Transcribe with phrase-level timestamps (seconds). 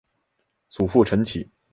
[0.67, 1.51] 祖父陈启。